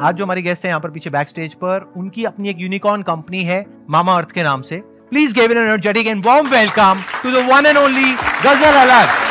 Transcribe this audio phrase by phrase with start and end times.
[0.00, 3.02] आज जो हमारे गेस्ट है यहाँ पर पीछे बैक स्टेज पर, उनकी अपनी एक यूनिकॉर्न
[3.02, 4.80] कंपनी है मामा अर्थ के नाम से।
[5.10, 8.12] Please give an energetic and warm welcome to the one and only
[8.44, 9.29] Ghazal Alagh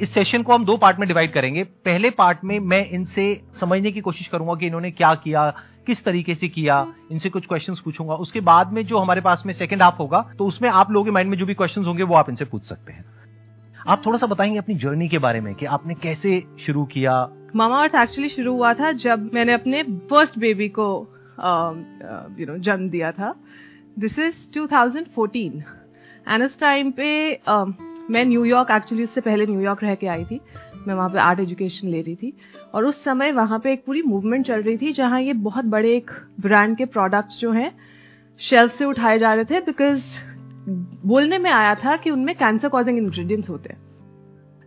[0.00, 3.24] इस सेशन को हम दो पार्ट में डिवाइड करेंगे। पहले पार्ट में मैं इनसे
[3.60, 5.48] समझने की कोशिश करूँगा कि इन्होंने क्या किया
[5.86, 9.52] किस तरीके से किया इनसे कुछ क्वेश्चंस पूछूँगा। उसके बाद में जो हमारे पास में
[9.54, 12.14] सेकंड हाफ़ होगा तो उसमें आप लोगों के माइंड में जो भी क्वेश्चंस होंगे वो
[12.14, 13.04] आप इनसे पूछ सकते हैं।
[13.88, 17.28] आप थोड़ा सा बताएँगे अपनी जर्नी के बारे में कि आपने कैसे शुरू किया?
[17.56, 20.88] मामा अर्थ एक्चुअली शुरू हुआ था जब मैंने अपने फ़र्स्ट बेबी को
[22.40, 23.34] यू नो जन्म दिया था।
[23.98, 25.62] दिस इज़ 2014
[26.28, 27.08] एंड उस टाइम पे
[27.48, 27.72] uh,
[28.10, 30.40] मैं न्यूयॉर्क एक्चुअली उससे पहले न्यूयॉर्क रह के आई थी।
[30.86, 32.32] मैं वहाँ पे आर्ट एजुकेशन ले रही थी।
[32.74, 35.94] और उस समय वहाँ पे एक पूरी मूवमेंट चल रही थी, जहाँ ये बहुत बड़े
[35.96, 37.72] एक ब्रांड के प्रोडक्ट्स जो हैं
[38.40, 40.02] शेल्फ से उठाए जा रहे थे बिकॉज़
[41.06, 43.78] बोलने में आया था कि उनमें कैंसर कॉजिंग इंग्रेडिएंट्स होते हैं।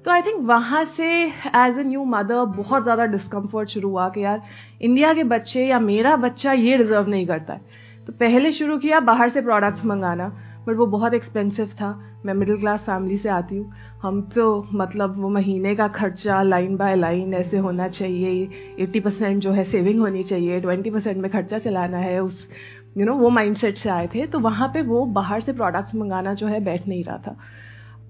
[0.06, 4.24] तो आई थिंक वहाँ से एज ए न्यू मदर बहुत ज़्यादा डिस्कम्फर्ट शुरू हुआ कि
[4.24, 4.42] यार
[4.82, 9.00] इंडिया के बच्चे या मेरा बच्चा ये डिजर्व नहीं करता है। तो पहले शुरू किया
[9.02, 10.32] बाहर से प्रोडक्ट्स मंगाना।
[10.68, 15.22] बट वो बहुत एक्सपेंसिव था। मैं मिडिल क्लास फैमिली से आती हूँ। हम तो मतलब
[15.22, 20.00] वो महीने का खर्चा लाइन बाय लाइन ऐसे होना चाहिए। एट्टी परसेंट जो है सेविंग
[20.00, 22.50] होनी चाहिए। ट्वेंटी परसेंट में खर्चा चलाना है। उस
[22.98, 25.54] यू you नो know, वो माइंडसेट से आए थे। तो वहाँ पे वो बाहर से
[25.54, 27.38] प्रोडक्ट्स मंगाना जो है बैठ नहीं रहा था।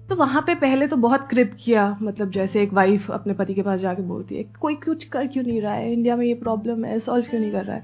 [0.08, 3.62] तो वहाँ पे पहले तो बहुत क्रिप किया। मतलब जैसे एक वाइफ अपने पति के
[3.62, 5.92] पास जाके बोलती है कोई कुछ कर क्यों नहीं रहा है?
[5.92, 7.82] इंडिया में ये प्रॉब्लम है सॉल्व क्यों नहीं कर रहा है?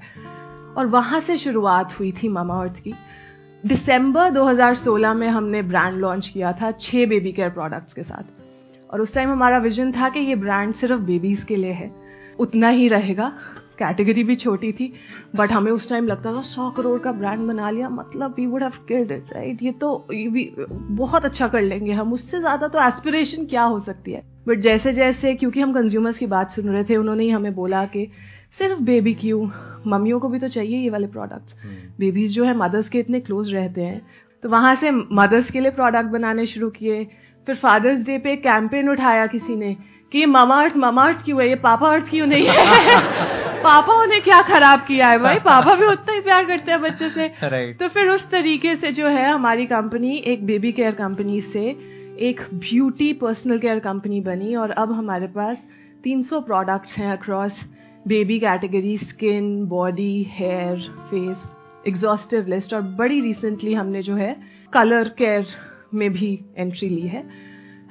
[0.77, 2.93] और वहाँ से शुरुआत हुई थी मामा अर्थ की।
[3.63, 8.23] दिसंबर 2016 में हमने ब्रांड लॉन्च किया था छह बेबी केयर प्रोडक्ट्स के साथ।
[8.89, 11.91] और उस टाइम हमारा विजन था कि ये ब्रांड सिर्फ़ बेबीज के लिए है।
[12.39, 13.31] उतना ही रहेगा।
[13.79, 14.91] कैटेगरी भी छोटी थी
[15.35, 18.63] बट हमें उस टाइम लगता था सौ करोड़ का ब्रांड बना लिया। मतलब we would
[18.63, 22.67] have killed it right ये तो ये भी बहुत अच्छा कर लेंगे हम। उससे ज़्यादा
[22.67, 24.23] तो एस्पिरेशन क्या हो सकती है?
[24.47, 27.85] बट जैसे जैसे क्योंकि हम कंज्यूमर्स की बात सुन रहे थे, उन्होंने ही हमें बोला
[27.85, 28.07] कि
[28.57, 29.49] सिर्फ़ बेबी क्यों?
[29.87, 31.53] मम्मियों को भी तो चाहिए ये वाले प्रोडक्ट्स
[31.99, 34.01] बेबीज हम्म। जो है मदर्स के इतने क्लोज रहते हैं
[34.43, 37.03] तो वहाँ से मदर्स के लिए प्रोडक्ट बनाने शुरू किए।
[37.47, 39.75] फिर फादर्स डे पे कैंपेन उठाया किसी ने
[40.11, 41.47] कि मामा अर्थ मामा अर्थ क्यों है?
[41.49, 43.61] ये पापा अर्थ क्यों नहीं है?
[43.63, 45.39] पापा उन्हें क्या खराब किया है भाई?
[45.39, 47.79] पापा भी उतना ही प्यार करते हैं बच्चे से। Right.
[47.79, 51.67] तो फिर उस तरीके से जो है हमारी कंपनी एक बेबी केयर कंपनी से
[52.19, 55.57] एक ब्यूटी पर्सनल केयर कंपनी बनी और अब हमारे पास
[56.07, 57.59] 300 प्रोडक्ट्स हैं across
[58.07, 61.37] baby category skin body hair face
[61.87, 64.35] exhaustive list और बड़ी रिसेंटली हमने जो है
[64.73, 65.47] कलर केयर
[65.93, 67.29] में भी एंट्री ली है।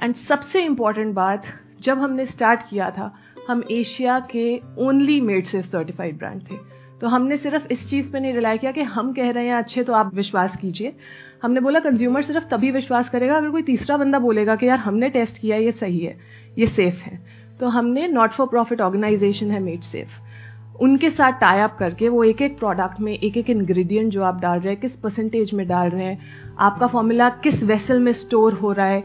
[0.02, 1.42] एंड सबसे इंपॉर्टेंट बात,
[1.80, 3.14] जब हमने स्टार्ट किया था,
[3.48, 6.56] हम एशिया के ओनली मेड से सर्टिफाइड ब्रांड थे।
[7.00, 9.82] तो हमने सिर्फ़ इस चीज़ पे नहीं रिलाई किया कि हम कह रहे हैं, अच्छे
[9.82, 10.96] तो आप विश्वास कीजिए।
[11.42, 15.10] हमने बोला कंज्यूमर सिर्फ़ तभी विश्वास करेगा अगर कोई तीसरा बंदा बोलेगा कि यार हमने
[15.10, 16.18] टेस्ट किया, ये सही है,
[16.58, 20.08] ये सेफ़ है। तो हमने नॉट फॉर प्रॉफिट ऑर्गेनाइजेशन है मेड सेफ़
[20.80, 24.40] उनके साथ टाई अप करके वो एक एक प्रोडक्ट में एक एक इंग्रेडिएंट जो आप
[24.40, 26.18] डाल रहे हैं किस परसेंटेज में डाल रहे हैं
[26.58, 29.04] आपका फॉर्मूला किस वेसल में स्टोर हो रहा है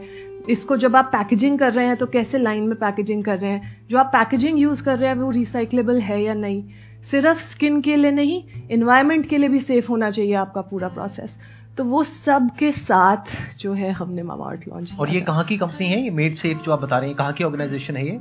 [0.50, 3.86] इसको जब आप पैकेजिंग कर रहे हैं तो कैसे लाइन में पैकेजिंग कर रहे हैं
[3.90, 6.62] जो आप पैकेजिंग यूज़ कर रहे हैं वो रिसाइकलेबल है या नहीं?
[7.10, 11.30] सिर्फ़ स्किन के लिए नहीं इन्वायरमेंट के लिए भी सेफ़ होना चाहिए आपका पूरा प्रोसेस
[11.78, 15.86] तो वो सब के साथ जो है हमने मामार्ट लॉन्च और ये कहाँ की कंपनी
[15.86, 16.00] है?
[16.02, 18.20] ये मेड सेफ़ जो आप बता रहे हैं कहाँ की ऑर्गेनाइजेशन है ये?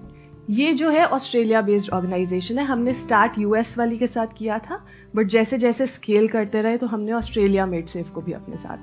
[0.50, 4.75] ये जो है ऑस्ट्रेलिया बेस्ड ऑर्गेनाइजेशन है। हमने स्टार्ट यूएस वाली के साथ किया था
[5.16, 8.78] बट जैसे जैसे स्केल करते रहे तो हमने ऑस्ट्रेलिया मेड सेफ़ को भी अपने साथ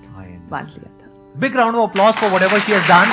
[0.50, 3.12] बांट लिया था। Big round of applause for whatever she has done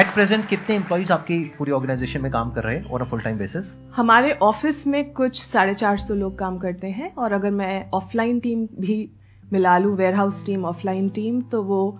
[0.00, 3.20] at present कितने एम्प्लॉइज आपकी पूरी ऑर्गेनाइजेशन में काम कर रहे हैं और अ फुल
[3.20, 7.50] टाइम बेसिस हमारे ऑफ़िस में कुछ साढ़े चार सौ लोग काम करते हैं और अगर
[7.50, 9.08] मैं ऑफलाइन टीम भी
[9.52, 11.98] मिला लूँ warehouse team offline team तो वो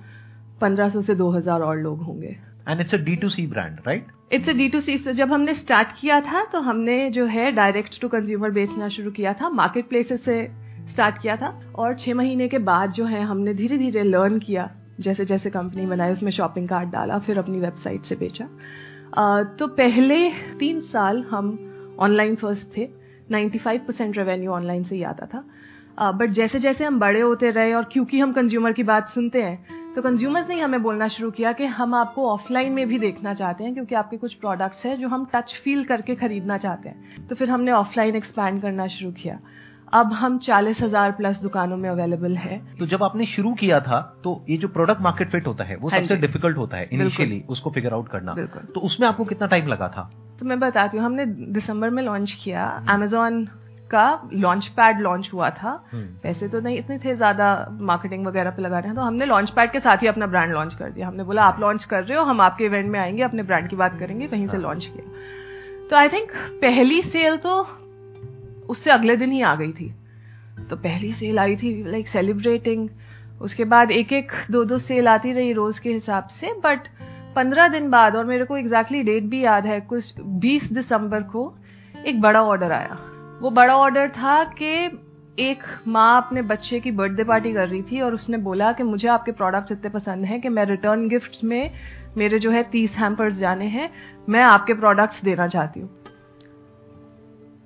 [0.65, 2.37] 1500 से 2000 और लोग होंगे।
[2.69, 5.55] And it's a D to C brand right it's a D to C जब हमने
[5.55, 9.89] स्टार्ट किया था तो हमने जो है डायरेक्ट टू कंज्यूमर बेचना शुरू किया था मार्केट
[9.89, 10.47] प्लेसेस से
[10.91, 14.71] स्टार्ट किया था और छः महीने के बाद जो है हमने धीरे धीरे लर्न किया
[15.01, 19.67] जैसे जैसे कंपनी बनाई उसमें शॉपिंग कार्ड डाला फिर अपनी वेबसाइट से बेचा। uh, तो
[19.67, 21.59] पहले तीन साल हम
[21.99, 22.89] ऑनलाइन फ़र्स्ट थे
[23.33, 25.45] 95 परसेंट रेवेन्यू ऑनलाइन से ही आता था।
[26.13, 29.43] बट uh, जैसे जैसे हम बड़े होते रहे और क्योंकि हम कंज्यूमर की बात सुनते
[29.43, 33.35] हैं तो कंज्यूमर्स ने हमें बोलना शुरू किया कि हम आपको ऑफलाइन में भी देखना
[33.35, 37.27] चाहते हैं क्योंकि आपके कुछ प्रोडक्ट्स हैं जो हम टच फील करके खरीदना चाहते हैं।
[37.27, 39.39] तो फिर हमने ऑफलाइन एक्सपैंड करना शुरू किया।
[39.93, 44.01] अब हम चालीस हज़ार प्लस दुकानों में अवेलेबल है। तो जब आपने शुरू किया था
[44.25, 47.43] तो ये जो प्रोडक्ट मार्केट फिट होता है वो हाँ सबसे डिफ़िकल्ट होता है इनिशियली
[47.49, 48.35] उसको फिगर आउट करना।
[48.75, 50.11] तो उसमें आपको कितना टाइम लगा था?
[50.41, 53.47] तो मैं बताती हूँ हमने दिसंबर में लॉन्च किया अमेजोन
[53.91, 57.47] का लॉन्च पैड लॉन्च हुआ था। हम्म। पैसे तो नहीं इतने थे ज़्यादा
[57.83, 60.53] मार्केटिंग वगैरह पे लगा रहे हैं तो हमने लॉन्च पैड के साथ ही अपना ब्रांड
[60.53, 63.23] लॉन्च कर दिया। हमने बोला आप लॉन्च कर रहे हो हम आपके इवेंट में आएँगे
[63.23, 66.33] अपने ब्रांड की बात करेंगे वहीं से हाँ। लॉन्च किया। तो आई थिंक
[66.63, 67.61] पहली सेल तो
[68.69, 69.93] उससे अगले दिन ही आ गई थी।
[70.71, 72.89] तो पहली सेल आई थी लाइक सेलिब्रेटिंग
[73.43, 76.87] उसके बाद एक एक दो दो सेल आती रही रोज के हिसाब से बट
[77.37, 81.23] पंद्रह दिन बाद और मेरे को एग्जैक्टली exactly डेट भी याद है कुछ बीस दिसंबर
[81.23, 81.53] को
[82.07, 82.97] एक बड़ा ऑर्डर आया।
[83.41, 85.01] वो बड़ा ऑर्डर था कि
[85.39, 89.09] एक माँ अपने बच्चे की बर्थडे पार्टी कर रही थी और उसने बोला कि मुझे
[89.09, 91.71] आपके प्रोडक्ट्स इतने पसंद हैं कि मैं रिटर्न गिफ्ट्स में
[92.17, 93.91] मेरे जो है तीस हैम्पर्स जाने हैं
[94.29, 95.91] मैं आपके प्रोडक्ट्स देना चाहती हूँ।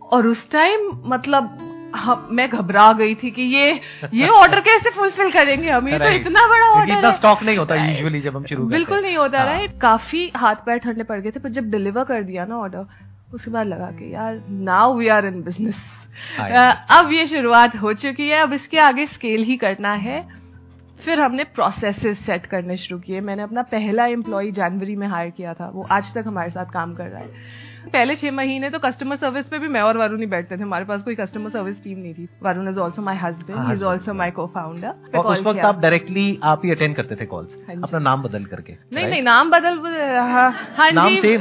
[0.03, 1.59] और उस टाइम मतलब
[1.97, 3.81] हम मैं घबरा गई थी कि ये
[4.15, 5.89] ये ऑर्डर कैसे फुलफिल करेंगे हम?
[5.89, 7.75] ये तो इतना बड़ा ऑर्डर इतना स्टॉक नहीं होता.
[7.75, 11.31] यूजुअली जब हम शुरू बिल्कुल नहीं होता हाँ। राइट काफ़ी हाथ पैर ठंडे पड़ गए
[11.31, 12.87] थे पर जब डिलीवर कर दिया ना ऑर्डर
[13.35, 15.81] उसके बाद लगा कि यार now we are in business
[16.91, 20.21] अब ये शुरुआत हो चुकी है अब इसके आगे स्केल ही करना है।
[21.05, 25.55] फिर हमने प्रोसेसेस सेट करने शुरू किए। मैंने अपना पहला एम्प्लॉय जनवरी में हायर किया
[25.55, 29.17] था। वो आज तक हमारे साथ काम कर रहा है। पहले छह महीने तो कस्टमर
[29.17, 31.99] सर्विस पे भी मैं और वरुण ही बैठते थे। हमारे पास कोई कस्टमर सर्विस टीम
[31.99, 36.27] नहीं थी। Varun is also my husband is also my cofounder उस वक्त आप डायरेक्टली
[36.45, 39.07] आप ही अटेंड करते थे कॉल्स हाँ अपना नाम बदल करके नहीं?
[39.07, 39.79] नहीं नाम बदल
[40.31, 41.35] हाँ हाँ जी?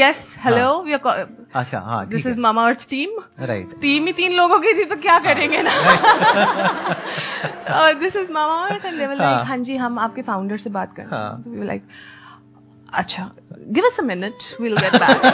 [0.00, 0.68] यस हेलो
[1.60, 4.96] अच्छा हाँ this is Mama Earth team right team ही तीन लोगों की थी तो
[5.02, 5.70] क्या करेंगे ना?
[8.00, 11.20] This is Mama Earth and हाँ। हाँ जी हम आपके फाउंडर से बात कर रहे
[11.20, 11.82] हाँ। हैं। लाइक
[12.92, 13.30] अच्छा
[13.76, 15.24] give us a minute we'll get back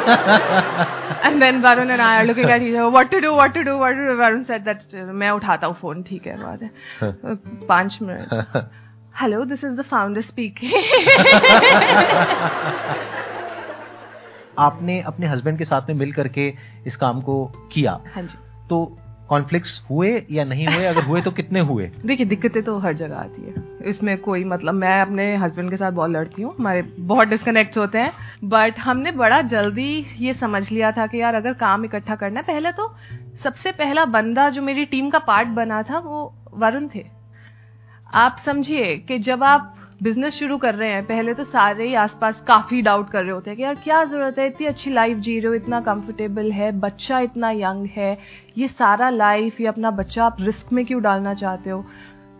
[1.28, 3.62] and then Varun and I are looking at each other what to do what to
[3.64, 6.62] do what to do Varun said that uh, मैं उठाता हूँ phone ठीक है बात
[6.62, 6.70] है
[7.02, 7.36] Uh,
[7.68, 8.68] पाँच minute
[9.20, 10.72] hello this is the founder speaking
[14.58, 16.52] आपने अपने हस्बैंड के साथ में मिल करके
[16.86, 18.38] इस काम को किया हाँ जी
[18.70, 18.84] तो
[19.28, 21.90] कॉन्फ्लिक्ट्स हुए या नहीं हुए, अगर हुए तो कितने हुए?
[22.06, 25.92] देखिए, दिक्कतें तो हर जगह आती है। इसमें कोई मतलब मैं अपने हस्बैंड के साथ
[25.92, 28.12] बहुत लड़ती हूँ, हमारे बहुत डिस्कनेक्ट होते हैं
[28.44, 32.46] बट हमने बड़ा जल्दी ये समझ लिया था कि यार, अगर काम इकट्ठा करना है,
[32.46, 32.94] पहले तो
[33.44, 37.06] सबसे पहला बंदा जो मेरी टीम का पार्ट बना था, वो वरुण थे।
[38.14, 42.40] आप समझिए कि जब आप बिज़नेस शुरू कर रहे हैं। पहले तो सारे ही आसपास
[42.48, 44.46] काफ़ी डाउट कर रहे होते हैं कि यार क्या ज़रूरत है?
[44.46, 48.16] इतनी अच्छी लाइफ जी रहे हो इतना कंफर्टेबल है बच्चा इतना यंग है
[48.58, 51.80] ये सारा लाइफ ये अपना बच्चा आप रिस्क में क्यों डालना चाहते हो?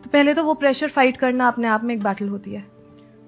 [0.04, 2.64] तो पहले तो वो प्रेशर फाइट करना अपने आप में एक बैटल होती है।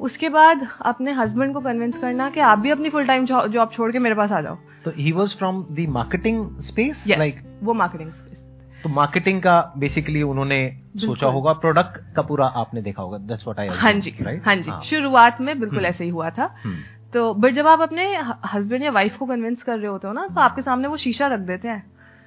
[0.01, 3.91] उसके बाद अपने हस्बैंड को कन्विंस करना कि आप भी अपनी फुल टाइम जॉब छोड़
[3.93, 8.11] के मेरे पास आ जाओ। तो he was from the marketing space like वो मार्केटिंग
[8.11, 8.28] स्पेस
[8.83, 10.59] तो मार्केटिंग का बेसिकली उन्होंने
[11.01, 14.57] सोचा होगा प्रोडक्ट का पूरा आपने देखा होगा दस व्हाट आई हाँ जी राइट हाँ
[14.57, 16.77] जी शुरुआत में बिल्कुल हम्म। ऐसे ही हुआ था। हम्म,
[17.13, 18.07] तो बट जब आप अपने
[18.53, 21.27] हस्बैंड या वाइफ को कन्विंस कर रहे होते हो ना तो आपके सामने वो शीशा
[21.27, 21.83] रख देते हैं।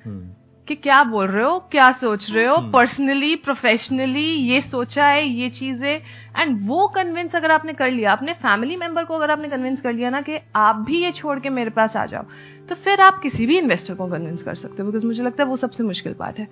[0.06, 0.30] हम्म,
[0.72, 5.26] कि क्या बोल रहे हो क्या सोच रहे हो हम्म। पर्सनली प्रोफेशनली ये सोचा है
[5.26, 6.02] ये चीज़ें।
[6.38, 9.94] एंड वो कन्विंस अगर आपने कर लिया अपने फैमिली मेंबर को अगर आपने कन्विंस कर
[9.94, 12.24] लिया ना कि आप भी ये छोड़ के मेरे पास आ जाओ
[12.70, 15.50] तो फिर आप किसी भी इन्वेस्टर को कन्विंस कर सकते हो बिकॉज़ मुझे लगता है
[15.50, 16.48] वो सबसे मुश्किल बात है।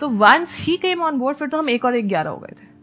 [0.00, 2.52] तो once he came on board फिर तो हम एक और एक ग्यारह हो गए
[2.52, 2.73] थे। हम्म,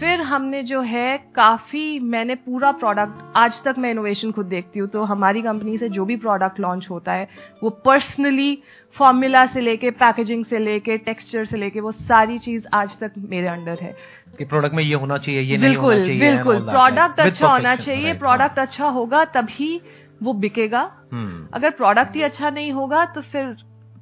[0.00, 4.88] फिर हमने जो है काफ़ी मैंने पूरा प्रोडक्ट आज तक मैं इनोवेशन खुद देखती हूँ
[4.88, 7.28] तो हमारी कंपनी से जो भी प्रोडक्ट लॉन्च होता है
[7.62, 8.62] वो पर्सनली
[8.96, 13.48] फॉर्मूला से लेके पैकेजिंग से लेके टेक्सचर से लेके वो सारी चीज़ आज तक मेरे
[13.48, 13.94] अंडर है।
[14.38, 17.48] कि प्रोडक्ट में ये होना चाहिए ये बिल्कुल नहीं होना बिल्कुल चाहिए बिल्कुल। प्रोडक्ट अच्छा
[17.48, 19.80] होना चाहिए प्रोडक्ट हाँ, अच्छा होगा तभी
[20.22, 23.56] वो बिकेगा। हम्म, अगर प्रोडक्ट ही अच्छा नहीं होगा तो फिर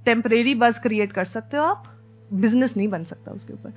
[0.05, 1.85] टेम्परेरी बज क्रिएट कर सकते हो आप
[2.33, 3.73] बिज़नेस नहीं बन सकता उसके ऊपर।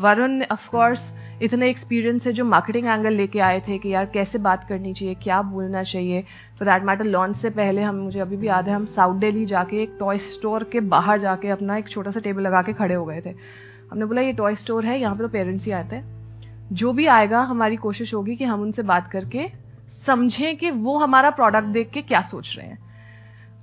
[0.00, 1.02] वरुण ऑफ़ कोर्स
[1.42, 5.14] इतने एक्सपीरियंस है जो मार्केटिंग एंगल लेके आए थे कि यार कैसे बात करनी चाहिए,
[5.14, 6.22] क्या बोलना चाहिए
[6.58, 9.46] फॉर दैट मैटर लॉन्च से पहले हम, मुझे अभी भी याद है, हम साउथ दिल्ली
[9.46, 12.94] जाके एक टॉय स्टोर के बाहर जाके अपना एक छोटा सा टेबल लगा के खड़े
[12.94, 13.34] हो गए थे।
[13.92, 16.16] हमने बोला, ये टॉय स्टोर है, यहाँ पे तो पेरेंट्स ही आते हैं।
[16.72, 19.48] जो भी आएगा, हमारी कोशिश होगी कि हम उनसे बात करके
[20.06, 22.78] समझें कि वो हमारा प्रोडक्ट देख के क्या सोच रहे हैं।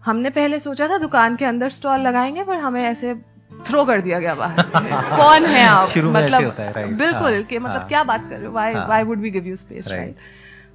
[0.05, 3.32] हमने पहले सोचा था, दुकान के अंदर स्टॉल लगाएँगे, पर हमें ऐसे
[3.67, 4.61] थ्रो कर दिया गया बाहर।
[5.17, 5.97] कौन है आप?
[5.97, 8.51] मतलब है, बिल्कुल हाँ, कि मतलब हाँ। क्या बात कर रहे हो?
[8.51, 10.15] व्हाई हाँ। Why would we give you space right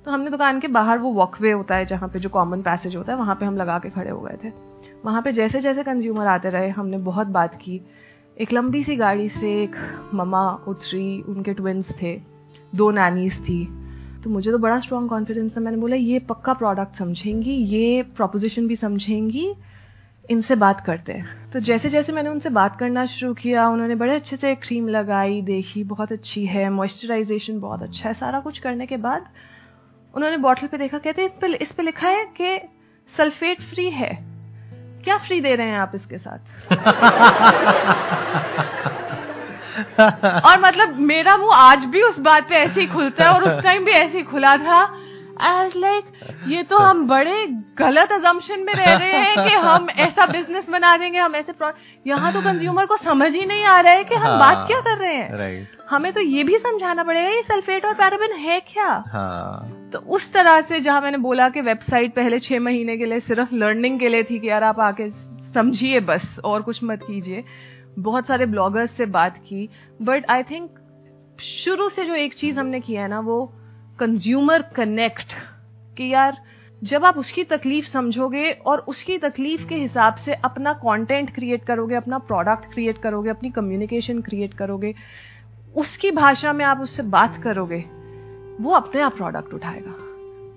[0.04, 3.12] तो हमने दुकान के बाहर वो वॉकवे होता है जहाँ पे जो कॉमन पैसेज होता
[3.12, 4.52] है वहाँ पे हम लगा के खड़े हो गए थे।
[5.04, 7.80] वहाँ पे जैसे जैसे कंज्यूमर आते रहे हमने बहुत बात की।
[8.36, 9.76] एक लंबी सी गाड़ी से एक
[10.14, 12.14] ममा उतरी उनके ट्विंस थे।
[12.72, 13.64] दो नैनीज थी।
[14.24, 18.66] तो मुझे तो बड़ा स्ट्रॉन्ग कॉन्फिडेंस था। मैंने बोला ये पक्का प्रोडक्ट समझेंगी ये प्रोपोजिशन
[18.66, 19.52] भी समझेंगी
[20.30, 24.14] इनसे बात करते हैं। तो जैसे जैसे मैंने उनसे बात करना शुरू किया उन्होंने बड़े
[24.14, 28.86] अच्छे से क्रीम लगाई देखी बहुत अच्छी है मॉइस्चराइजेशन बहुत अच्छा है सारा कुछ करने
[28.86, 29.26] के बाद
[30.14, 32.60] उन्होंने बॉटल पे देखा कहते इस पे इस पे लिखा है कि
[33.16, 34.18] सल्फेट फ्री है।
[35.04, 36.38] क्या फ्री दे रहे हैं आप इसके साथ?
[40.44, 43.62] और मतलब मेरा मुँह आज भी उस बात पे ऐसे ही खुलता है और उस
[43.62, 44.94] टाइम भी ऐसे ही खुला था
[45.40, 46.04] आई लाइक
[46.48, 47.46] ये तो हम बड़े
[47.78, 51.52] गलत अजम्पशन में रह रहे हैं कि हम ऐसा बिज़नेस बना देंगे हम ऐसे
[52.06, 54.80] यहाँ तो कंज्यूमर को समझ ही नहीं आ रहा है कि हम हाँ, बात क्या
[54.80, 55.86] कर रहे हैं right.
[55.90, 59.90] हमें तो ये भी समझाना पड़ेगा ये सल्फेट और पैराबिन है क्या हाँ.
[59.92, 63.54] तो उस तरह से जहाँ मैंने बोला कि वेबसाइट पहले छह महीने के लिए सिर्फ़
[63.54, 65.10] लर्निंग के लिए थी कि यार आप आके
[65.54, 67.44] समझिए बस और कुछ मत कीजिए
[67.98, 69.68] बहुत सारे ब्लॉगर्स से बात की
[70.02, 70.70] बट आई थिंक
[71.40, 73.38] शुरू से जो एक चीज़ हमने किया है ना वो
[74.00, 75.32] कंज्यूमर कनेक्ट
[75.96, 76.36] कि यार,
[76.84, 81.94] जब आप उसकी तकलीफ़ समझोगे और उसकी तकलीफ़ के हिसाब से अपना कंटेंट क्रिएट करोगे,
[81.94, 84.94] अपना प्रोडक्ट क्रिएट करोगे, अपनी कम्युनिकेशन क्रिएट करोगे,
[85.76, 87.84] उसकी भाषा में आप उससे बात करोगे,
[88.60, 90.07] वो अपने आप प्रोडक्ट उठाएगा।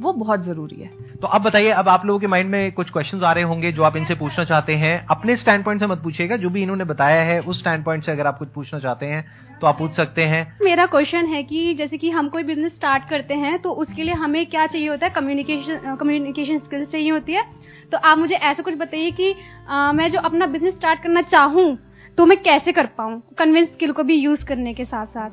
[0.02, 3.24] वो बहुत ज़रूरी है। तो अब बताइए अब आप लोगों के माइंड में कुछ क्वेश्चन
[3.24, 6.36] आ रहे होंगे जो आप इनसे पूछना चाहते हैं। अपने स्टैंड पॉइंट से मत पूछिएगा
[6.38, 9.26] जो भी इन्होंने बताया है उस स्टैंड पॉइंट से अगर आप कुछ पूछना चाहते हैं
[9.62, 13.10] तो आप पूछ सकते हैं। मेरा क्वेश्चन है कि जैसे कि हम कोई बिज़नेस स्टार्ट
[13.10, 15.12] करते हैं तो उसके लिए हमें क्या चाहिए होता है?
[15.12, 17.44] कम्युनिकेशन कम्युनिकेशन स्किल्स चाहिए होती है।
[17.92, 19.34] तो आप मुझे ऐसा कुछ बताइए कि
[19.70, 21.78] आ, मैं जो अपना बिज़नेस स्टार्ट करना चाहूँ
[22.18, 23.22] तो मैं कैसे कर पाऊँ?
[23.38, 25.30] कन्विंस स्किल को भी यूज़ करने के साथ साथ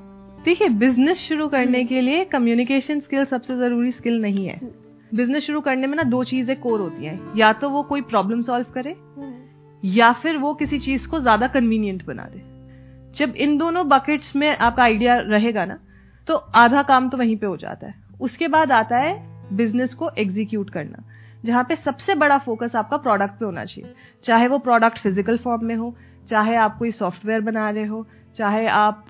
[0.48, 4.58] देखिए बिज़नेस शुरू करने के लिए कम्युनिकेशन स्किल सबसे ज़रूरी स्किल नहीं है।
[5.12, 8.42] बिज़नेस शुरू करने में ना दो चीज़ें कोर होती हैं। या तो वो कोई प्रॉब्लम
[8.42, 8.94] सॉल्व करे
[9.82, 12.40] या फिर वो किसी चीज़ को ज़्यादा कन्वीनियंट बना दे।
[13.16, 15.78] जब इन दोनों बकेट्स में आपका आइडिया रहेगा ना
[16.28, 19.12] तो आधा काम तो वहीं पे हो जाता है। उसके बाद आता है
[19.52, 21.04] बिज़नेस को एग्जीक्यूट करना
[21.44, 25.66] जहाँ पे सबसे बड़ा फोकस आपका प्रोडक्ट पे होना चाहिए। चाहे वो प्रोडक्ट फ़िज़िकल फॉर्म
[25.66, 25.94] में हो
[26.30, 28.06] चाहे आप कोई सॉफ्टवेयर बना रहे हो
[28.38, 29.04] चाहे आप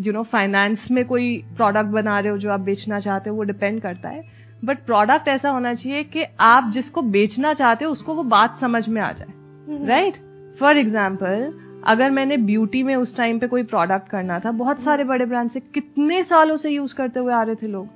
[0.00, 3.42] यू नो फाइनेंस में कोई प्रोडक्ट बना रहे हो जो आप बेचना चाहते हो वो
[3.42, 4.22] डिपेंड करता है।
[4.64, 8.88] बट प्रोडक्ट ऐसा होना चाहिए कि आप जिसको बेचना चाहते हो उसको वो बात समझ
[8.88, 10.14] में आ जाए। राइट
[10.60, 11.52] फॉर एग्ज़ाम्पल
[11.86, 15.50] अगर मैंने ब्यूटी में उस टाइम पे कोई प्रोडक्ट करना था बहुत सारे बड़े ब्रांड
[15.50, 17.88] से कितने सालों से यूज़ करते हुए आ रहे थे लोग।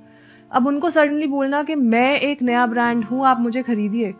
[0.51, 4.13] अब उनको सडनली बोलना कि मैं एक नया ब्रांड हूँ आप मुझे खरीदिए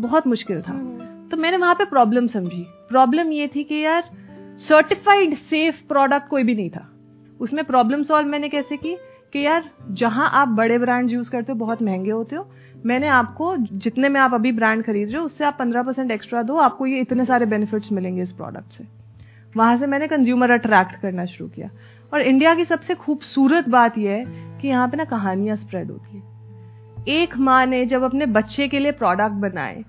[0.00, 4.10] बहुत मुश्किल था। हम्म। तो मैंने वहाँ पे प्रॉब्लम समझी। प्रॉब्लम ये थी कि यार
[4.58, 6.88] सर्टिफाइड सेफ़ प्रोडक्ट कोई भी नहीं था।
[7.42, 8.96] उसमें प्रॉब्लम सॉल्व मैंने कैसे की?
[9.32, 12.50] कि यार, जहाँ आप बड़े ब्रांड यूज़ करते हो, बहुत महँगे होते हो,
[12.86, 16.42] मैंने आपको, जितने में आप अभी ब्रांड खरीद रहे हो, उससे आप पंद्रह परसेंट एक्स्ट्रा
[16.42, 18.84] दो, आपको ये इतने सारे बेनिफिट्स मिलेंगे इस प्रोडक्ट से।
[19.56, 21.70] वहाँ से मैंने कंज्यूमर अट्रैक्ट करना शुरू किया।
[22.14, 24.24] और इंडिया की सबसे खूबसूरत बात यह है
[24.60, 26.22] कि यहाँ पे ना कहानियाँ स्प्रेड होती है।
[27.08, 29.84] एक माँ ने जब अपने बच्चे के लिए प्रोडक्ट बनाए,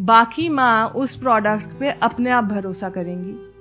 [0.00, 3.55] बाकी माँ उस प्रोडक्ट पे अपने आप भरोसा करेंगी।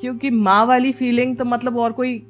[0.00, 2.26] क्योंकि माँ वाली फीलिंग तो मतलब और कोई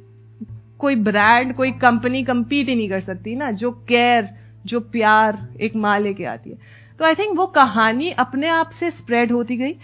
[0.79, 4.29] कोई ब्रांड कोई कंपनी कंपीट ही नहीं कर सकती ना जो केयर
[4.67, 6.59] जो प्यार एक माँ लेके आती है।
[6.99, 9.77] तो आई थिंक वो कहानी अपने आप से स्प्रेड होती गई।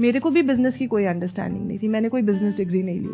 [0.00, 3.08] मेरे को भी बिज़नेस की कोई अंडरस्टैंडिंग नहीं थी। मैंने कोई बिज़नेस डिग्री नहीं ली।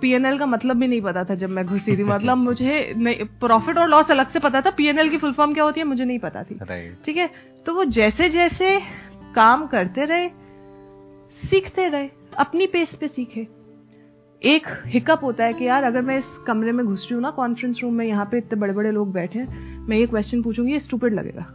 [0.00, 2.94] पीएनएल का मतलब भी नहीं पता था जब मैं घुसी थी। मतलब मुझे
[3.40, 6.04] प्रॉफिट और लॉस अलग से पता था। पीएनएल की फुल फॉर्म क्या होती है मुझे
[6.04, 6.54] नहीं पता थी।
[7.04, 7.30] ठीक है?
[7.66, 8.80] तो वो जैसे जैसे
[9.34, 10.28] काम करते रहे
[11.50, 13.46] सीखते रहे। अपनी पेस पे सीखे।
[14.42, 17.30] एक हिकअप होता है कि यार, अगर मैं इस कमरे में घुस रही हूँ ना
[17.30, 20.72] कॉन्फ्रेंस रूम में, यहाँ पे इतने बड़े बड़े लोग बैठे हैं, मैं ये क्वेश्चन पूछूँगी,
[20.72, 21.46] ये स्टूपिड लगेगा।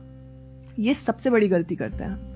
[0.79, 2.33] ये सबसे बड़ी गलती करते हैं।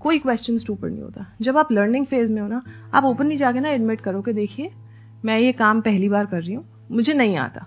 [0.00, 2.62] कोई क्वेश्चन स्टूपिड नहीं होता। जब आप लर्निंग फ़ेज़ में हो ना,
[2.94, 4.70] आप ओपनली जाके ना एडमिट करो कि देखिए,
[5.24, 7.66] मैं ये काम पहली बार कर रही हूँ, मुझे नहीं आता।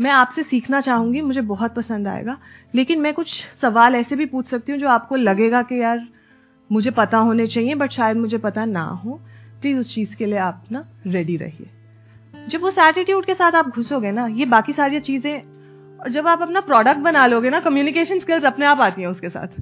[0.00, 2.38] मैं आपसे सीखना चाहूँगी, मुझे बहुत पसंद आएगा,
[2.74, 6.08] लेकिन मैं कुछ सवाल ऐसे भी पूछ सकती हूँ जो आपको लगेगा कि यार,
[6.72, 9.20] मुझे पता होने चाहिए बट शायद मुझे पता ना हो।
[9.66, 13.68] प्लीज़ उस चीज़ के लिए आप ना रेडी रहिए। जब उस एटीट्यूड के साथ आप
[13.68, 15.40] घुसोगे ना, ये बाकी सारी चीज़ें,
[16.00, 19.28] और जब आप अपना प्रोडक्ट बना लोगे ना कम्युनिकेशन स्किल्स अपने आप आती हैं उसके
[19.28, 19.56] साथ।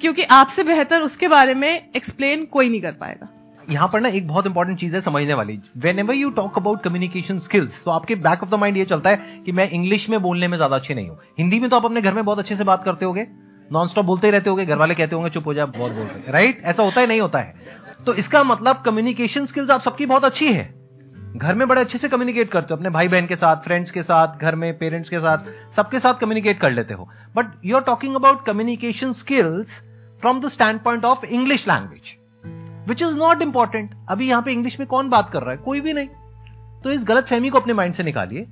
[0.00, 3.28] क्योंकि आपसे बेहतर उसके बारे में एक्सप्लेन कोई नहीं कर पाएगा।
[3.70, 5.58] यहाँ पर ना एक बहुत इंपॉर्टेंट चीज़ है समझने वाली।
[5.98, 9.42] Whenever you talk about communication skills तो आपके बैक ऑफ़ द माइंड ये चलता है
[9.46, 12.00] कि मैं इंग्लिश में बोलने में ज़्यादा अच्छे नहीं हूँ। हिंदी में तो आप अपने
[12.00, 13.26] घर में बहुत अच्छे से बात करते होगे।
[13.70, 16.32] नॉन स्टॉप बोलते ही रहते होगे घर वाले कहते होंगे, चुप हो जाए बहुत बोलते
[16.32, 17.54] राइट ऐसा होता है, नहीं होता है।
[18.06, 20.74] तो इसका मतलब कम्युनिकेशन स्किल्स आप सबकी बहुत अच्छी है।
[21.36, 24.02] घर में बड़े अच्छे से कम्युनिकेट करते हो, अपने भाई बहन के साथ फ्रेंड्स के
[24.02, 25.38] साथ, घर में पेरेंट्स के साथ,
[25.76, 29.66] सबके साथ कम्युनिकेट कर लेते हो। But you are talking about communication skills
[30.20, 30.48] from the
[30.80, 32.16] standpoint of English language
[32.88, 35.56] which is not important अभी यहाँ पे इंग्लिश में कौन बात कर रहा है?
[35.56, 36.08] कोई भी नहीं।
[36.84, 38.46] तो इस गलत फहमी को अपने माइंड से निकालिए,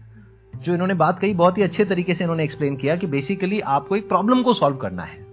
[0.57, 3.97] जो इन्होंने बात कही, बहुत ही अच्छे तरीके से इन्होंने एक्सप्लेन किया कि बेसिकली आपको
[3.97, 5.25] एक प्रॉब्लम को सॉल्व करना है।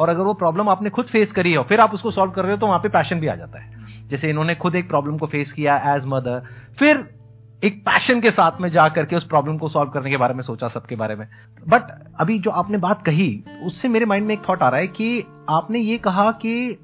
[0.00, 2.52] और अगर वो प्रॉब्लम आपने खुद फेस करी है फिर आप उसको सॉल्व कर रहे
[2.52, 5.26] हो तो वहाँ पे पैशन भी आ जाता है। जैसे इन्होंने खुद एक प्रॉब्लम को
[5.26, 6.42] फेस किया एज मदर
[6.78, 7.08] फिर
[7.62, 10.42] एक पैशन के साथ में जाकर के उस प्रॉब्लम को सॉल्व करने के बारे में
[10.42, 11.26] सोचा सबके बारे में।
[11.66, 11.90] बट
[12.20, 15.24] अभी जो आपने बात कही उससे मेरे माइंड में एक थॉट आ रहा है कि
[15.50, 16.78] आपने ये कहा कि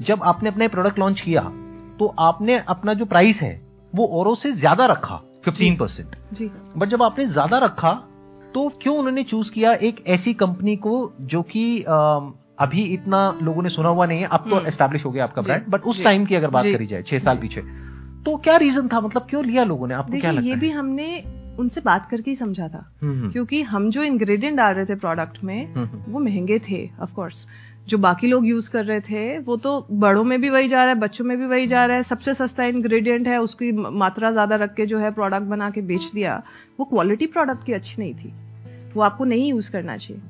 [0.00, 1.42] जब आपने अपने प्रोडक्ट लॉन्च किया
[1.98, 3.60] तो आपने अपना जो प्राइस है
[3.92, 7.92] वो औरों से ज़्यादा रखा फिफ्टीन परसेंट जी। बट जब आपने ज़्यादा रखा
[8.54, 11.64] तो क्यों उन्होंने चूज़ किया एक ऐसी कंपनी को जो कि
[12.62, 15.42] अभी इतना लोगों ने सुना हुआ नहीं है अब तो हम्म। एस्टैब्लिश हो गया आपका
[15.42, 17.60] ब्रांड बट उस टाइम की अगर बात करी जाए छह साल पीछे
[18.24, 19.00] तो क्या रीजन था?
[19.00, 19.94] मतलब क्यों लिया लोगों ने?
[19.94, 20.58] आपको क्या लगता ये है?
[20.60, 21.24] भी हमने
[21.58, 24.94] उनसे बात करके ही समझा था। हम्म, हम्म, क्योंकि हम जो इंग्रेडिएंट डाल रहे थे
[24.94, 27.46] प्रोडक्ट में हम्म, हम्म, वो महँगे थे ऑफ़ कोर्स
[27.88, 30.88] जो बाकी लोग यूज़ कर रहे थे वो तो बड़ों में भी वही जा रहा
[30.88, 34.56] है बच्चों में भी वही जा रहा है। सबसे सस्ता इंग्रेडिएंट है उसकी मात्रा ज़्यादा
[34.56, 36.42] रख के जो है प्रोडक्ट बना के बेच दिया।
[36.78, 38.32] वो क्वालिटी प्रोडक्ट की अच्छी नहीं थी।
[38.94, 40.22] वो आपको नहीं यूज़ करना चाहिए।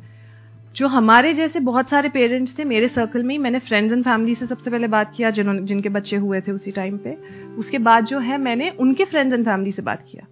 [0.77, 4.35] जो हमारे जैसे बहुत सारे पेरेंट्स थे, मेरे सर्कल में ही मैंने फ्रेंड्स एंड फैमिली
[4.35, 7.19] से सबसे पहले बात किया, जिन्होंने, जिनके बच्चे हुए थे उसी टाइम पे।
[7.59, 10.27] उसके बाद जो है, मैंने उनके फ्रेंड्स एंड फैमिली से बात किया।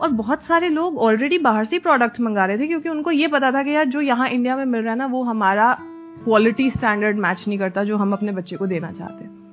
[0.00, 3.52] और बहुत सारे लोग ऑलरेडी बाहर से प्रोडक्ट्स मंगा रहे थे, क्योंकि उनको ये पता
[3.52, 5.78] था कि यार, जो यहाँ इंडिया में मिल रहा है ना, वो हमारा
[6.24, 9.44] क्वालिटी स्टैंडर्ड मैच नहीं करता, जो हम अपने बच्चे को देना चाहते।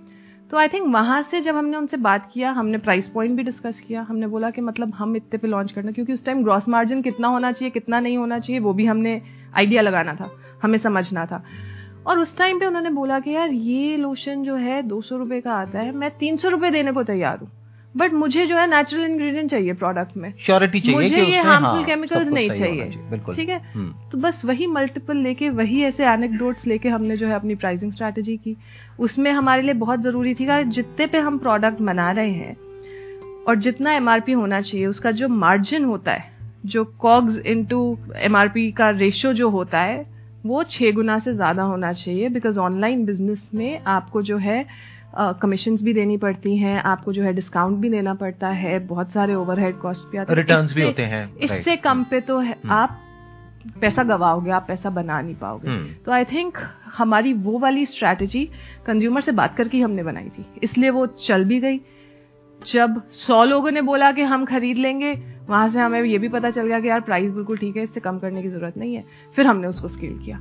[0.49, 3.81] तो आई थिंक वहाँ से जब हमने उनसे बात किया, हमने प्राइस पॉइंट भी डिस्कस
[3.87, 7.01] किया, हमने बोला कि मतलब हम इतने पे लॉन्च करना, क्योंकि उस टाइम ग्रॉस मार्जिन
[7.01, 10.31] कितना होना चाहिए, कितना नहीं होना चाहिए, वो भी हमने आइडिया लगाना था
[10.63, 11.43] हमें समझना था।
[12.07, 15.41] और उस टाइम पे उन्होंने बोला कि यार ये लोशन जो है दो सौ रुपए
[15.41, 17.51] का आता है मैं तीन सौ रुपए देने को तैयार हूँ।
[17.97, 21.85] बट मुझे जो है नेचुरल इंग्रेडिएंट चाहिए प्रोडक्ट में। श्योरिटी चाहिए मुझे ये harmful हाँ,
[21.85, 22.89] chemicals नहीं चाहिए।
[23.35, 23.71] ठीक है?
[23.73, 27.91] हम्म, तो बस वही मल्टीपल लेके वही ऐसे एनेक्डोट्स लेके हमने जो है अपनी प्राइसिंग
[27.91, 28.57] स्ट्रैटेजी की।
[28.99, 32.57] उसमें हमारे लिए बहुत ज़रूरी थी कि जितने पे हम प्रोडक्ट बना रहे हैं
[33.47, 36.30] और जितना एमआरपी होना चाहिए उसका जो मार्जिन होता है
[36.65, 40.05] जो कॉग्स इनटू एमआरपी का रेशियो जो होता है
[40.45, 44.65] वो छह गुना से ज़्यादा होना चाहिए बिकॉज़ ऑनलाइन बिज़नेस में आपको जो है
[45.15, 49.11] कमीशन uh, भी देनी पड़ती हैं आपको जो है डिस्काउंट भी देना पड़ता है बहुत
[49.11, 52.51] सारे ओवरहेड कॉस्ट भी आते हैं। रिटर्न्स भी होते हैं इससे कम पे तो है,
[52.51, 52.99] हम्म। आप
[53.81, 56.57] पैसा गवाओगे आप पैसा बना नहीं पाओगे। हम्म, तो आई थिंक
[56.97, 58.49] हमारी वो वाली स्ट्रैटेजी
[58.85, 61.79] कंज्यूमर से बात करके हमने बनाई थी। इसलिए वो चल भी गई।
[62.61, 65.13] जब सौ लोगों ने बोला कि हम खरीद लेंगे
[65.51, 67.99] वहाँ से हमें ये भी पता चल गया कि यार प्राइस बिल्कुल ठीक है इससे
[67.99, 69.03] कम करने की ज़रूरत नहीं है।
[69.35, 70.39] फिर हमने उसको स्केल किया।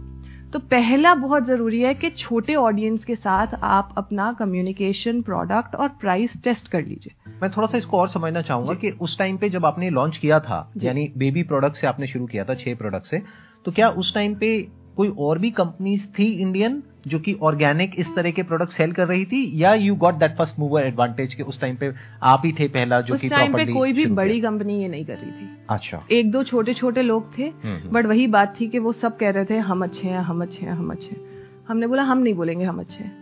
[0.53, 5.89] तो पहला बहुत ज़रूरी है कि छोटे ऑडियंस के साथ आप अपना कम्युनिकेशन प्रोडक्ट और
[6.01, 9.49] प्राइस टेस्ट कर लीजिए। मैं थोड़ा सा इसको और समझना चाहूँगा कि उस टाइम पे
[9.51, 13.07] जब आपने लॉन्च किया था यानी बेबी प्रोडक्ट से आपने शुरू किया था छह प्रोडक्ट
[13.07, 13.23] से
[13.65, 14.61] तो क्या उस टाइम पे
[14.97, 19.07] कोई और भी कंपनीज़ थी इंडियन जो कि ऑर्गेनिक इस तरह के प्रोडक्ट सेल कर
[19.07, 22.53] रही थी या you got that first mover advantage के उस टाइम पे आप ही
[22.53, 25.31] थे पहला जो उस कि टाइम पे कोई भी बड़ी कंपनी ये नहीं कर रही
[25.31, 28.79] थी। अच्छा। एक दो छोटे छोटे लोग थे हम्म, हम्म, बट वही बात थी कि
[28.79, 31.21] वो सब कह रहे थे हम अच्छे हैं हम अच्छे हैं हम अच्छे हैं।
[31.69, 33.13] हमने बोला हम नहीं बोलेंगे हम अच्छे हैं।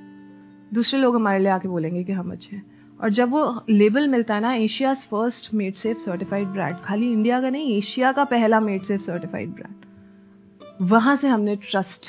[0.74, 2.64] दूसरे लोग हमारे लिए आके बोलेंगे कि हम अच्छे हैं।
[3.02, 7.40] और जब वो लेबल मिलता है ना Asia first made safe certified brand खाली इंडिया
[7.40, 9.74] का नहीं एशिया का पहला मेड सेफ़ सर्टिफाइड ब्रांड
[10.90, 12.06] वहाँ से हमने ट्रस्ट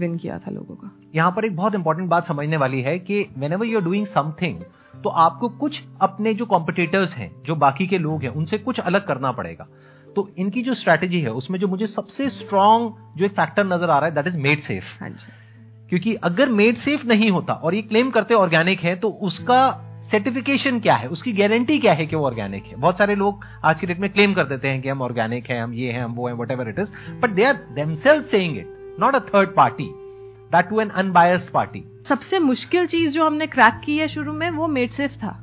[0.00, 3.26] विन किया था लोगों का। यहाँ पर एक बहुत इंपॉर्टेंट बात समझने वाली है कि
[3.52, 4.60] whenever you are doing something
[5.04, 9.06] तो आपको कुछ अपने जो कॉम्पिटिटर्स हैं जो बाकी के लोग हैं उनसे कुछ अलग
[9.06, 9.66] करना पड़ेगा।
[10.16, 13.98] तो इनकी जो स्ट्रैटेजी है उसमें जो मुझे सबसे स्ट्रांग जो एक फैक्टर नज़र आ
[13.98, 14.84] रहा है दैट इज़ मेड सेफ़
[15.90, 19.58] क्योंकि अगर मेड सेफ़ नहीं होता और ये क्लेम करते ऑर्गेनिक है तो उसका
[20.10, 21.08] सर्टिफिकेशन क्या है?
[21.08, 22.76] उसकी गारंटी क्या है कि वो ऑर्गेनिक है?
[22.76, 25.60] बहुत सारे लोग आज की डेट में क्लेम कर देते हैं कि हम ऑर्गेनिक है
[25.60, 28.75] हम ये हैं हम वो हैं whatever it is but they are themselves saying it
[29.00, 29.88] not a third party
[30.52, 34.50] that too an unbiased party सबसे मुश्किल चीज़ जो हमने क्रैक की है शुरू में
[34.50, 35.34] वो मेड सेफ़ था।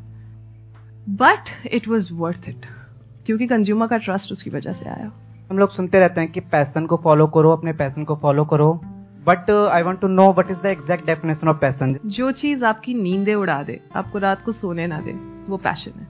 [1.22, 2.66] But it was worth it
[3.26, 5.12] क्योंकि कंज्यूमर का ट्रस्ट उसकी वजह से आया।
[5.52, 8.74] हम लोग सुनते रहते हैं कि पैसन को फॉलो करो अपने पैसन को फॉलो करो
[9.28, 12.94] but I want to know what is the exact definition of passion जो चीज़ आपकी
[12.94, 15.12] नींदें उड़ा दे आपको रात को सोने ना दे
[15.48, 16.08] वो पैशन है।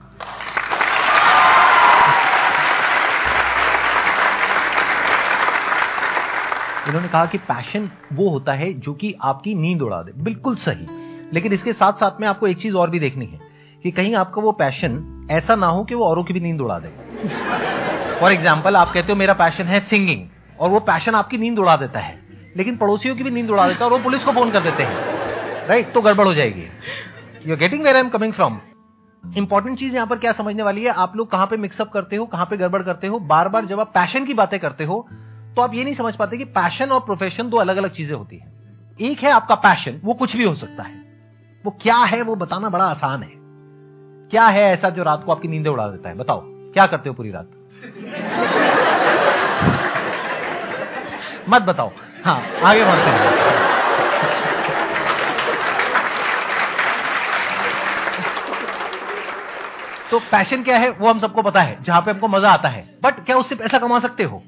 [6.88, 10.86] इन्होंने कहा कि पैशन वो होता है जो कि आपकी नींद उड़ा दे। बिल्कुल सही।
[11.32, 13.38] लेकिन इसके साथ साथ में आपको एक चीज़ और भी देखनी है
[13.84, 16.78] कि कहीं आपका वो पैशन ऐसा ना हो कि वो औरों की भी नींद उड़ा
[16.78, 16.88] दे।
[18.20, 20.26] फॉर एग्ज़ाम्पल आप कहते हो, मेरा पैशन है सिंगिंग
[20.60, 22.18] और वो पैशन आपकी नींद उड़ा देता है।
[22.56, 24.82] लेकिन पड़ोसियों की भी नींद उड़ा देता है और वो पुलिस को फ़ोन कर देते
[24.82, 26.66] हैं। राइट तो गड़बड़ हो जाएगी।
[27.46, 28.58] You are getting where I am coming from
[29.24, 30.90] important चीज़ यहाँ पर क्या समझने वाली है?
[30.90, 33.18] आप लोग कहाँ पे मिक्सअप करते हो, कहाँ पे गड़बड़ करते हो?
[33.18, 35.06] बार बार जब आप पैशन की बातें करते हो
[35.56, 38.36] तो आप ये नहीं समझ पाते कि पैशन और प्रोफेशन दो अलग अलग चीज़ें होती
[38.36, 38.52] है।
[39.00, 41.02] एक है आपका पैशन वो कुछ भी हो सकता है।
[41.64, 43.30] वो क्या है, वो बताना बड़ा आसान है।
[44.30, 46.14] क्या है ऐसा जो रात को आपकी नींदे उड़ा देता है?
[46.14, 47.50] बताओ, क्या करते हो पूरी रात?
[51.48, 51.90] मत बताओ।
[52.24, 53.32] हाँ आगे बढ़ते हैं।
[60.10, 62.98] तो पैशन क्या है, वो हम सबको पता है, जहाँ पे हमको मज़ा आता है।
[63.02, 64.42] बट क्या उससे पैसा कमा सकते हो?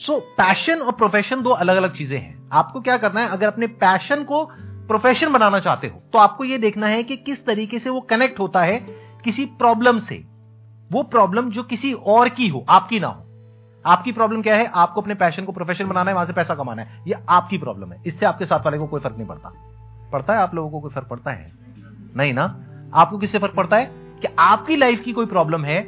[0.00, 3.28] सो पैशन और प्रोफेशन दो अलग अलग चीज़ें हैं। आपको क्या करना है?
[3.28, 4.44] अगर अपने पैशन को
[4.88, 8.38] प्रोफेशन बनाना चाहते हो तो आपको यह देखना है कि किस तरीके से वो कनेक्ट
[8.40, 8.78] होता है
[9.24, 10.24] किसी प्रॉब्लम से।
[10.92, 13.26] वो प्रॉब्लम जो किसी और की हो, आपकी ना हो।
[13.86, 14.66] आपकी प्रॉब्लम क्या है?
[14.66, 17.92] आपको अपने पैशन को प्रोफेशन बनाना है, वहाँ से पैसा कमाना है। ये आपकी प्रॉब्लम
[17.92, 19.52] है। इससे आपके साथ वाले को कोई फ़र्क नहीं पड़ता।
[20.12, 21.52] पड़ता है आप लोगों को कोई फ़र्क पड़ता है?
[22.16, 22.64] नहीं ना?
[22.94, 23.84] आपको किससे फ़र्क पड़ता है?
[24.20, 25.80] कि आपकी लाइफ की कोई प्रॉब्लम है,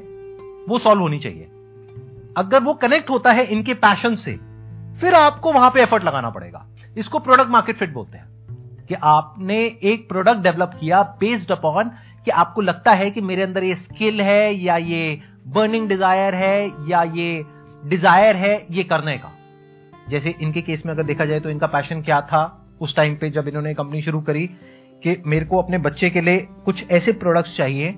[0.68, 1.51] वो सॉल्व होनी चाहिए।
[2.36, 4.32] अगर वो कनेक्ट होता है इनके पैशन से,
[5.00, 6.66] फिर आपको वहाँ पे एफर्ट लगाना पड़ेगा।
[6.98, 8.32] इसको प्रोडक्ट मार्केट फिट बोलते हैं।
[8.88, 11.90] कि आपने एक प्रोडक्ट डेवलप किया बेस्ड अपॉन
[12.24, 16.88] कि आपको लगता है कि मेरे अंदर ये स्किल है, या ये बर्निंग डिज़ायर है,
[16.88, 17.44] या ये
[17.84, 19.32] डिज़ायर है, ये करने का।
[20.08, 23.30] जैसे इनके केस में अगर देखा जाए तो इनका पैशन क्या था, उस टाइम पे
[23.30, 24.46] जब इन्होंने कंपनी शुरू करी
[25.02, 27.94] कि मेरे को अपने बच्चे के लिए कुछ ऐसे प्रोडक्ट्स चाहिए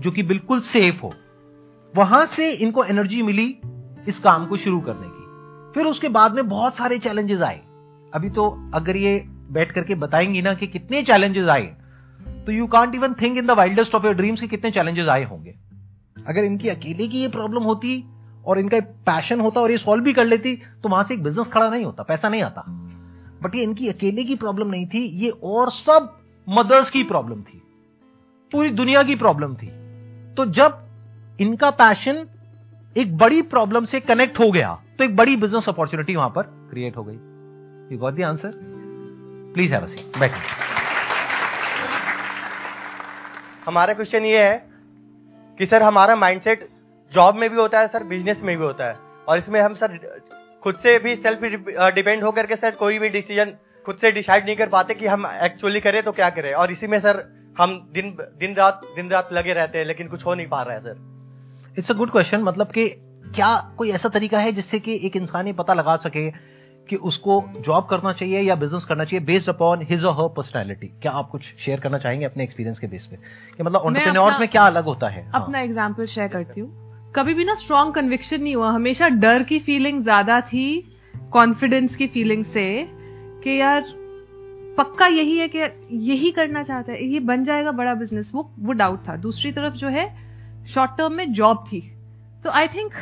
[0.00, 1.12] जो कि बिल्कुल सेफ़ हो।
[1.94, 3.46] वहाँ से इनको एनर्जी मिली
[4.08, 7.60] इस काम को शुरू करने की। फिर उसके बाद में बहुत सारे चैलेंजेस आए।
[8.12, 11.74] अभी तो अगर ये बैठ करके बताएँगी ना कि कितने चैलेंजेस आए
[12.46, 15.24] तो you can't even think in the wildest of your dreams कि कितने चैलेंजेस आए
[15.24, 15.54] होंगे।
[16.26, 18.04] अगर इनकी अकेले की ये प्रॉब्लम होती
[18.46, 21.46] और इनका पैशन होता और ये सॉल्व भी कर लेती तो वहाँ से एक बिज़नेस
[21.46, 22.64] खड़ा नहीं होता, पैसा नहीं आता।
[23.42, 26.12] बट ये इनकी अकेले की प्रॉब्लम नहीं थी, ये और सब
[26.48, 27.62] मदर्स की प्रॉब्लम थी।
[28.52, 29.66] पूरी दुनिया की प्रॉब्लम थी।
[30.34, 30.83] तो जब
[31.38, 32.26] इनका पैशन
[32.96, 36.96] एक बड़ी प्रॉब्लम से कनेक्ट हो गया। तो एक बड़ी बिज़नेस अपॉर्चुनिटी वहाँ पर क्रिएट
[36.96, 37.14] हो गई।
[37.92, 38.52] You got the answer
[39.54, 40.32] please have a seat बैठ
[43.66, 44.56] हमारा क्वेश्चन ये है
[45.58, 46.68] कि सर हमारा माइंडसेट
[47.12, 48.96] जॉब में भी होता है, सर बिज़नेस में भी होता है।
[49.28, 49.98] और इसमें हम सर
[50.62, 51.40] खुद से भी सेल्फ
[51.94, 53.52] डिपेंड होकर के सर कोई भी डिसीज़न
[53.86, 56.86] खुद से डिसाइड नहीं कर पाते कि हम एक्चुअली करें तो क्या करें। और इसी
[56.86, 57.24] में सर
[57.58, 60.74] हम दिन दिन रात दिन रात लगे रहते हैं, लेकिन कुछ हो नहीं पा रहा
[60.74, 61.13] है, sir.
[61.78, 62.88] It's a good question मतलब कि
[63.34, 66.54] क्या कोई ऐसा तरीका है जिससे कि एक इंसान ये पता लगा सके
[66.88, 70.86] कि उसको जॉब करना चाहिए या बिज़नेस करना चाहिए बेस्ड अपॉन हिज और हर पर्सनैलिटी
[70.86, 73.16] क्या आप कुछ शेयर करना चाहेंगे अपने एक्सपीरियंस के बेस पे?
[73.56, 75.30] कि मतलब ऑन्टरप्रेन्योर्स में क्या अलग होता है?
[75.34, 79.42] अपना एग्ज़ाम्पल हाँ। शेयर करती हूँ। कभी भी ना स्ट्रॉन्ग कन्विक्शन नहीं हुआ। हमेशा डर
[79.42, 80.94] की फीलिंग ज़्यादा थी
[81.32, 82.88] कॉन्फिडेंस की फीलिंग से
[83.44, 83.84] कि यार
[84.78, 85.58] पक्का यही है कि
[86.10, 89.74] यही करना चाहता है। ये बन जाएगा बड़ा बिज़नेस वो वो डाउट था। दूसरी तरफ़
[89.74, 90.23] जो है
[90.68, 91.80] शॉर्ट टर्म में जॉब थी।
[92.44, 92.92] तो आई थिंक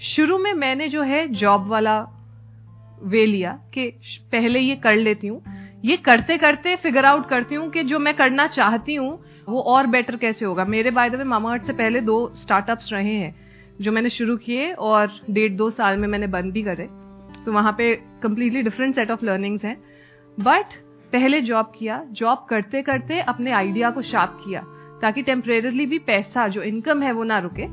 [0.00, 2.00] शुरू में मैंने जो है जॉब वाला
[3.02, 3.88] वे लिया कि
[4.32, 5.42] पहले ये कर लेती हूँ।
[5.84, 9.10] ये करते करते फिगर आउट करती हूँ कि जो मैं करना चाहती हूँ,
[9.48, 13.14] वो और बेटर कैसे होगा। मेरे बाय द वे मामा से पहले दो स्टार्टअप्स रहे
[13.14, 13.34] हैं
[13.80, 16.88] जो मैंने शुरू किए और डेढ़ दो साल में मैंने बंद भी करे।
[17.44, 19.76] तो वहाँ पे completely different set of learnings हैं।
[20.38, 20.74] बट
[21.12, 24.64] पहले जॉब किया जॉब करते करते अपने आइडिया को शार्प किया।
[25.02, 27.66] ताकि टेम्परेरली भी पैसा जो इनकम है वो ना रुके।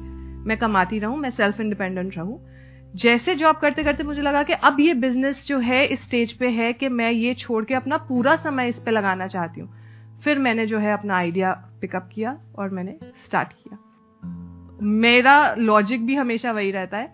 [0.45, 2.39] मैं कमाती रहूँ, मैं सेल्फ इंडिपेंडेंट रहूँ।
[2.95, 6.49] जैसे जॉब करते करते मुझे लगा कि अब ये बिज़नेस जो है, इस स्टेज पे
[6.49, 10.39] है कि मैं ये छोड़ के अपना पूरा समय इस पे लगाना चाहती हूँ। फिर
[10.39, 13.77] मैंने जो है अपना आइडिया पिकअप किया और मैंने स्टार्ट किया।
[14.83, 17.13] मेरा लॉजिक भी हमेशा वही रहता है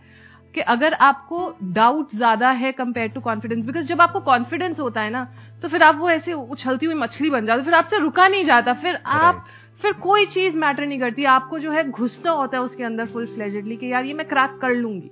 [0.55, 5.09] कि अगर आपको डाउट ज़्यादा है कंपेयर टू कॉन्फिडेंस बिकॉज़ जब आपको कॉन्फिडेंस होता है
[5.09, 5.23] ना
[5.61, 8.73] तो फिर आप वो ऐसे उछलती हुई मछली बन जाते फिर आपसे रुका नहीं जाता,
[8.73, 9.45] फिर आप
[9.83, 13.25] फिर कोई चीज़ मैटर नहीं करती। आपको जो है घुसता होता है उसके अंदर फुल
[13.25, 15.09] फ्लेजेडली कि यार ये मैं क्रैक कर लूँगी।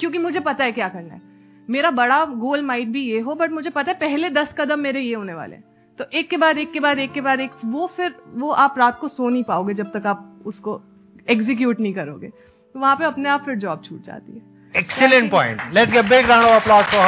[0.00, 1.20] क्योंकि मुझे पता है क्या करना है।
[1.68, 5.00] मेरा बड़ा गोल माइट भी ये हो बट मुझे पता है पहले दस कदम मेरे
[5.00, 5.56] ये होने वाले
[5.98, 8.74] तो एक के बाद एक के बाद एक के बाद एक वो फिर वो आप
[8.78, 10.80] रात को सो नहीं पाओगे जब तक आप उसको
[11.28, 15.60] एग्जीक्यूट नहीं करोगे। तो वहाँ पे अपने आप फिर जॉब छूट जाती है। Excellent point.
[15.74, 17.04] Let's give a big round of applause for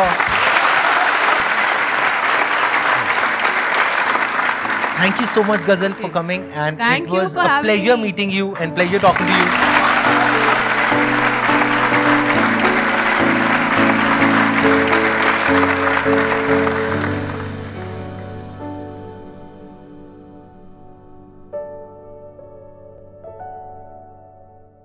[5.01, 6.43] Thank you so much, Ghazal, for coming.
[6.53, 8.03] And Thank it was a pleasure me.
[8.05, 9.70] meeting you and pleasure talking to you.